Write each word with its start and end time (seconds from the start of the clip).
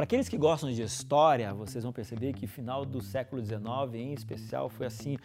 Para 0.00 0.04
aqueles 0.04 0.30
que 0.30 0.38
gostam 0.38 0.72
de 0.72 0.80
história, 0.80 1.52
vocês 1.52 1.84
vão 1.84 1.92
perceber 1.92 2.32
que 2.32 2.46
final 2.46 2.86
do 2.86 3.02
século 3.02 3.44
XIX, 3.44 3.60
em 3.92 4.14
especial, 4.14 4.70
foi 4.70 4.86
assim 4.86 5.18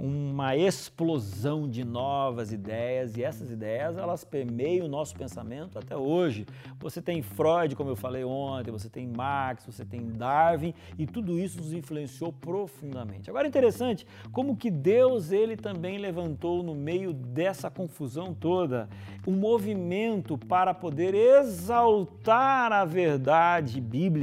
uma 0.00 0.56
explosão 0.56 1.68
de 1.68 1.84
novas 1.84 2.50
ideias 2.50 3.14
e 3.18 3.22
essas 3.22 3.50
ideias 3.50 3.98
elas 3.98 4.24
permeiam 4.24 4.86
o 4.86 4.88
nosso 4.88 5.14
pensamento 5.14 5.78
até 5.78 5.94
hoje. 5.94 6.46
Você 6.80 7.02
tem 7.02 7.20
Freud, 7.20 7.76
como 7.76 7.90
eu 7.90 7.94
falei 7.94 8.24
ontem, 8.24 8.70
você 8.70 8.88
tem 8.88 9.06
Marx, 9.06 9.66
você 9.66 9.84
tem 9.84 10.00
Darwin 10.00 10.72
e 10.98 11.06
tudo 11.06 11.38
isso 11.38 11.58
nos 11.58 11.74
influenciou 11.74 12.32
profundamente. 12.32 13.28
Agora 13.28 13.46
interessante 13.46 14.06
como 14.32 14.56
que 14.56 14.70
Deus 14.70 15.30
ele 15.30 15.58
também 15.58 15.98
levantou 15.98 16.62
no 16.62 16.74
meio 16.74 17.12
dessa 17.12 17.70
confusão 17.70 18.32
toda 18.32 18.88
um 19.26 19.32
movimento 19.32 20.38
para 20.38 20.72
poder 20.72 21.14
exaltar 21.14 22.72
a 22.72 22.86
verdade 22.86 23.78
bíblica. 23.78 24.21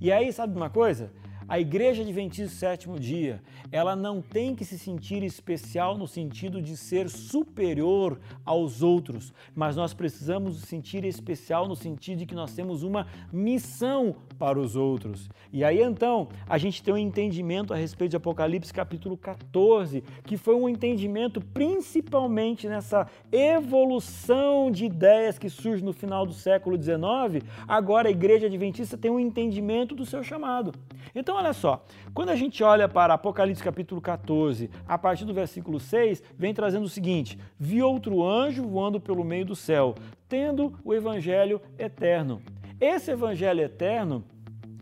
E 0.00 0.10
aí, 0.10 0.32
sabe 0.32 0.56
uma 0.56 0.70
coisa? 0.70 1.10
A 1.52 1.60
Igreja 1.60 2.00
Adventista 2.00 2.46
do 2.46 2.58
Sétimo 2.58 2.98
Dia, 2.98 3.42
ela 3.70 3.94
não 3.94 4.22
tem 4.22 4.54
que 4.54 4.64
se 4.64 4.78
sentir 4.78 5.22
especial 5.22 5.98
no 5.98 6.08
sentido 6.08 6.62
de 6.62 6.78
ser 6.78 7.10
superior 7.10 8.18
aos 8.42 8.82
outros, 8.82 9.34
mas 9.54 9.76
nós 9.76 9.92
precisamos 9.92 10.58
se 10.58 10.66
sentir 10.66 11.04
especial 11.04 11.68
no 11.68 11.76
sentido 11.76 12.20
de 12.20 12.24
que 12.24 12.34
nós 12.34 12.54
temos 12.54 12.82
uma 12.82 13.06
missão 13.30 14.16
para 14.38 14.58
os 14.58 14.76
outros. 14.76 15.28
E 15.52 15.62
aí 15.62 15.82
então, 15.82 16.30
a 16.48 16.56
gente 16.56 16.82
tem 16.82 16.94
um 16.94 16.96
entendimento 16.96 17.74
a 17.74 17.76
respeito 17.76 18.12
de 18.12 18.16
Apocalipse 18.16 18.72
capítulo 18.72 19.14
14, 19.14 20.02
que 20.24 20.38
foi 20.38 20.54
um 20.54 20.66
entendimento 20.66 21.38
principalmente 21.38 22.66
nessa 22.66 23.06
evolução 23.30 24.70
de 24.70 24.86
ideias 24.86 25.38
que 25.38 25.50
surge 25.50 25.84
no 25.84 25.92
final 25.92 26.24
do 26.24 26.32
século 26.32 26.82
XIX, 26.82 27.46
agora 27.68 28.08
a 28.08 28.10
Igreja 28.10 28.46
Adventista 28.46 28.96
tem 28.96 29.10
um 29.10 29.20
entendimento 29.20 29.94
do 29.94 30.06
seu 30.06 30.24
chamado. 30.24 30.72
Então, 31.14 31.36
olha 31.36 31.52
só, 31.52 31.84
quando 32.14 32.30
a 32.30 32.36
gente 32.36 32.64
olha 32.64 32.88
para 32.88 33.14
Apocalipse 33.14 33.62
capítulo 33.62 34.00
14, 34.00 34.70
a 34.88 34.96
partir 34.96 35.26
do 35.26 35.34
versículo 35.34 35.78
6, 35.78 36.22
vem 36.38 36.54
trazendo 36.54 36.84
o 36.84 36.88
seguinte: 36.88 37.38
Vi 37.58 37.82
outro 37.82 38.26
anjo 38.26 38.62
voando 38.66 38.98
pelo 38.98 39.22
meio 39.22 39.44
do 39.44 39.54
céu, 39.54 39.94
tendo 40.28 40.72
o 40.82 40.94
evangelho 40.94 41.60
eterno. 41.78 42.40
Esse 42.80 43.10
evangelho 43.10 43.60
eterno 43.60 44.24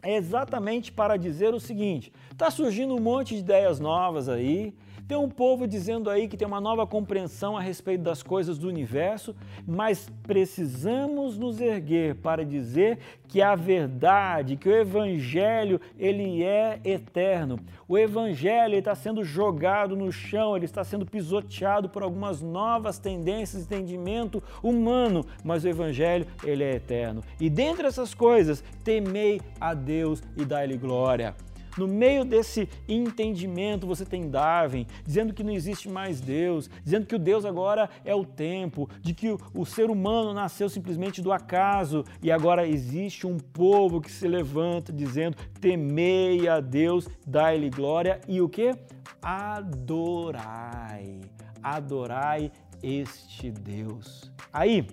é 0.02 0.16
exatamente 0.16 0.92
para 0.92 1.16
dizer 1.16 1.52
o 1.52 1.60
seguinte: 1.60 2.12
está 2.30 2.50
surgindo 2.50 2.94
um 2.94 3.00
monte 3.00 3.34
de 3.34 3.40
ideias 3.40 3.80
novas 3.80 4.28
aí, 4.28 4.72
tem 5.10 5.18
um 5.18 5.28
povo 5.28 5.66
dizendo 5.66 6.08
aí 6.08 6.28
que 6.28 6.36
tem 6.36 6.46
uma 6.46 6.60
nova 6.60 6.86
compreensão 6.86 7.56
a 7.56 7.60
respeito 7.60 8.00
das 8.00 8.22
coisas 8.22 8.56
do 8.56 8.68
universo, 8.68 9.34
mas 9.66 10.08
precisamos 10.22 11.36
nos 11.36 11.60
erguer 11.60 12.14
para 12.14 12.44
dizer 12.44 12.96
que 13.26 13.42
a 13.42 13.56
verdade, 13.56 14.56
que 14.56 14.68
o 14.68 14.72
evangelho, 14.72 15.80
ele 15.98 16.44
é 16.44 16.78
eterno. 16.84 17.58
O 17.88 17.98
evangelho 17.98 18.76
está 18.76 18.94
sendo 18.94 19.24
jogado 19.24 19.96
no 19.96 20.12
chão, 20.12 20.54
ele 20.54 20.66
está 20.66 20.84
sendo 20.84 21.04
pisoteado 21.04 21.88
por 21.88 22.04
algumas 22.04 22.40
novas 22.40 23.00
tendências 23.00 23.66
de 23.66 23.74
entendimento 23.74 24.40
humano, 24.62 25.26
mas 25.42 25.64
o 25.64 25.68
evangelho, 25.68 26.24
ele 26.44 26.62
é 26.62 26.76
eterno. 26.76 27.20
E 27.40 27.50
dentre 27.50 27.84
essas 27.84 28.14
coisas, 28.14 28.62
temei 28.84 29.40
a 29.60 29.74
Deus 29.74 30.22
e 30.36 30.44
dai-lhe 30.44 30.76
glória. 30.76 31.34
No 31.76 31.86
meio 31.86 32.24
desse 32.24 32.68
entendimento, 32.88 33.86
você 33.86 34.04
tem 34.04 34.28
Darwin 34.28 34.86
dizendo 35.04 35.32
que 35.32 35.44
não 35.44 35.52
existe 35.52 35.88
mais 35.88 36.20
Deus, 36.20 36.68
dizendo 36.84 37.06
que 37.06 37.14
o 37.14 37.18
Deus 37.18 37.44
agora 37.44 37.88
é 38.04 38.14
o 38.14 38.24
tempo, 38.24 38.88
de 39.00 39.14
que 39.14 39.36
o, 39.54 39.64
ser 39.64 39.90
humano 39.90 40.34
nasceu 40.34 40.68
simplesmente 40.68 41.22
do 41.22 41.32
acaso 41.32 42.04
e 42.22 42.30
agora 42.30 42.66
existe 42.66 43.26
um 43.26 43.38
povo 43.38 44.00
que 44.00 44.10
se 44.10 44.26
levanta 44.26 44.92
dizendo: 44.92 45.36
temei 45.60 46.48
a 46.48 46.60
Deus, 46.60 47.08
dai-lhe 47.26 47.70
glória 47.70 48.20
e 48.26 48.40
o 48.40 48.48
que? 48.48 48.74
Adorai, 49.22 51.20
adorai 51.62 52.50
este 52.82 53.50
Deus. 53.50 54.32
Aí, 54.52 54.86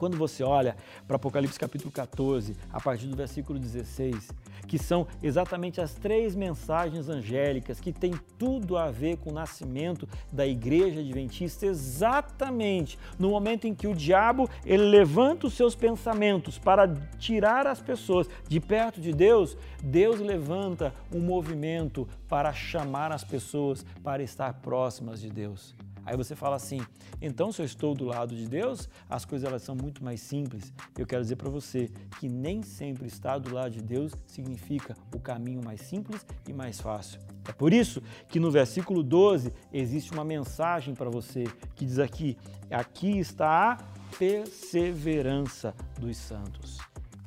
quando 0.00 0.16
você 0.16 0.42
olha 0.42 0.74
para 1.06 1.16
Apocalipse 1.16 1.58
capítulo 1.58 1.92
14, 1.92 2.56
a 2.72 2.80
partir 2.80 3.06
do 3.06 3.14
versículo 3.14 3.58
16, 3.58 4.30
que 4.66 4.78
são 4.78 5.06
exatamente 5.22 5.78
as 5.78 5.92
três 5.92 6.34
mensagens 6.34 7.10
angélicas 7.10 7.78
que 7.78 7.92
têm 7.92 8.14
tudo 8.38 8.78
a 8.78 8.90
ver 8.90 9.18
com 9.18 9.28
o 9.28 9.34
nascimento 9.34 10.08
da 10.32 10.46
igreja 10.46 11.00
adventista, 11.00 11.66
exatamente 11.66 12.98
no 13.18 13.28
momento 13.28 13.66
em 13.66 13.74
que 13.74 13.86
o 13.86 13.94
diabo 13.94 14.48
ele 14.64 14.84
levanta 14.84 15.46
os 15.46 15.52
seus 15.52 15.74
pensamentos 15.74 16.58
para 16.58 16.88
tirar 17.18 17.66
as 17.66 17.82
pessoas 17.82 18.26
de 18.48 18.58
perto 18.58 19.02
de 19.02 19.12
Deus, 19.12 19.54
Deus 19.82 20.18
levanta 20.18 20.94
um 21.12 21.20
movimento 21.20 22.08
para 22.26 22.54
chamar 22.54 23.12
as 23.12 23.22
pessoas 23.22 23.84
para 24.02 24.22
estar 24.22 24.54
próximas 24.54 25.20
de 25.20 25.28
Deus. 25.28 25.74
Aí 26.04 26.16
você 26.16 26.34
fala 26.34 26.56
assim: 26.56 26.80
então, 27.20 27.52
se 27.52 27.60
eu 27.60 27.66
estou 27.66 27.94
do 27.94 28.04
lado 28.04 28.34
de 28.34 28.48
Deus, 28.48 28.88
as 29.08 29.24
coisas 29.24 29.48
elas 29.48 29.62
são 29.62 29.74
muito 29.74 30.02
mais 30.02 30.20
simples. 30.20 30.72
Eu 30.98 31.06
quero 31.06 31.22
dizer 31.22 31.36
para 31.36 31.50
você 31.50 31.90
que 32.18 32.28
nem 32.28 32.62
sempre 32.62 33.06
estar 33.06 33.38
do 33.38 33.54
lado 33.54 33.70
de 33.72 33.82
Deus 33.82 34.12
significa 34.26 34.96
o 35.14 35.20
caminho 35.20 35.62
mais 35.64 35.80
simples 35.82 36.24
e 36.48 36.52
mais 36.52 36.80
fácil. 36.80 37.20
É 37.48 37.52
por 37.52 37.72
isso 37.72 38.02
que 38.28 38.40
no 38.40 38.50
versículo 38.50 39.02
12 39.02 39.52
existe 39.72 40.12
uma 40.12 40.24
mensagem 40.24 40.94
para 40.94 41.10
você 41.10 41.44
que 41.74 41.84
diz 41.84 41.98
aqui: 41.98 42.36
aqui 42.70 43.18
está 43.18 43.72
a 43.72 43.78
perseverança 44.16 45.74
dos 45.98 46.16
santos. 46.16 46.78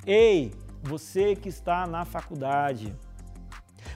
Ei, 0.06 0.52
você 0.82 1.36
que 1.36 1.48
está 1.48 1.88
na 1.88 2.04
faculdade, 2.04 2.94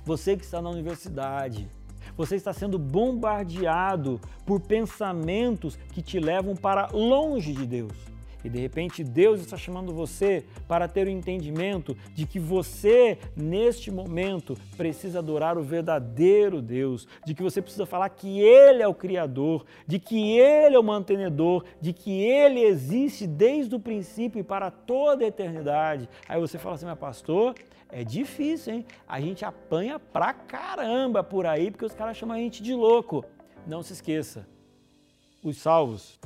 você 0.06 0.38
que 0.38 0.46
está 0.46 0.62
na 0.62 0.70
universidade, 0.70 1.70
você 2.18 2.36
está 2.36 2.52
sendo 2.52 2.80
bombardeado 2.80 4.20
por 4.46 4.60
pensamentos 4.60 5.78
que 5.94 6.02
te 6.02 6.20
levam 6.20 6.56
para 6.56 6.88
longe 6.92 7.54
de 7.54 7.66
Deus. 7.66 8.17
E 8.44 8.50
de 8.50 8.60
repente 8.60 9.04
Deus 9.04 9.42
está 9.42 9.58
chamando 9.58 9.94
você 9.94 10.46
para 10.68 10.88
ter 10.88 11.08
o 11.08 11.10
entendimento 11.10 11.98
de 12.14 12.26
que 12.26 12.40
você, 12.40 13.18
neste 13.36 13.92
momento, 13.92 14.58
precisa 14.76 15.20
adorar 15.20 15.58
o 15.58 15.64
verdadeiro 15.64 16.62
Deus, 16.62 17.08
de 17.26 17.34
que 17.34 17.44
você 17.44 17.62
precisa 17.62 17.86
falar 17.86 18.10
que 18.10 18.40
Ele 18.40 18.82
é 18.82 18.88
o 18.88 18.94
Criador, 18.94 19.66
de 19.86 20.00
que 20.00 20.38
Ele 20.38 20.76
é 20.76 20.80
o 20.80 20.84
mantenedor, 20.84 21.64
de 21.82 21.94
que 21.94 22.22
Ele 22.22 22.62
existe 22.62 23.26
desde 23.26 23.76
o 23.76 23.80
princípio 23.80 24.40
e 24.40 24.44
para 24.44 24.70
toda 24.72 25.24
a 25.24 25.28
eternidade. 25.28 26.10
Aí 26.28 26.40
você 26.40 26.58
fala 26.58 26.76
assim, 26.76 26.86
mas 26.86 27.00
pastor, 27.00 27.56
é 27.90 28.04
difícil, 28.04 28.74
hein? 28.74 28.86
A 29.08 29.20
gente 29.20 29.46
apanha 29.46 30.00
pra 30.00 30.34
caramba 30.34 31.24
por 31.24 31.46
aí 31.46 31.72
porque 31.72 31.86
os 31.86 31.94
caras 31.94 32.18
chamam 32.18 32.38
a 32.38 32.40
gente 32.40 32.62
de 32.62 32.74
louco. 32.74 33.26
Não 33.66 33.82
se 33.84 33.94
esqueça, 33.94 34.48
os 35.44 35.58
salvos 35.58 36.18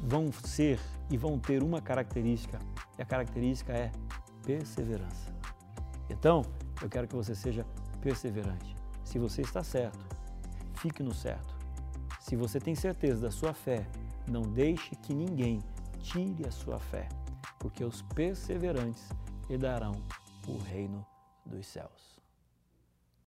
vão 0.00 0.32
ser 0.32 0.80
e 1.10 1.16
vão 1.16 1.38
ter 1.38 1.62
uma 1.62 1.80
característica, 1.80 2.58
e 2.98 3.02
a 3.02 3.04
característica 3.04 3.72
é 3.72 3.90
perseverança. 4.44 5.32
Então, 6.08 6.42
eu 6.80 6.88
quero 6.88 7.08
que 7.08 7.14
você 7.14 7.34
seja 7.34 7.66
perseverante. 8.00 8.76
Se 9.04 9.18
você 9.18 9.42
está 9.42 9.62
certo, 9.62 10.04
fique 10.76 11.02
no 11.02 11.14
certo. 11.14 11.56
Se 12.20 12.36
você 12.36 12.60
tem 12.60 12.74
certeza 12.74 13.22
da 13.22 13.30
sua 13.30 13.52
fé, 13.52 13.86
não 14.26 14.42
deixe 14.42 14.94
que 14.96 15.14
ninguém 15.14 15.60
tire 16.00 16.46
a 16.46 16.50
sua 16.50 16.78
fé, 16.78 17.08
porque 17.58 17.84
os 17.84 18.02
perseverantes 18.02 19.08
herdarão 19.48 19.92
o 20.46 20.58
reino 20.58 21.04
dos 21.44 21.66
céus. 21.66 22.17